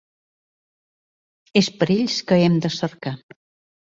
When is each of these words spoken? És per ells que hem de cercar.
És 1.61 1.69
per 1.83 1.87
ells 1.97 2.17
que 2.31 2.39
hem 2.45 2.57
de 2.65 2.71
cercar. 2.79 3.13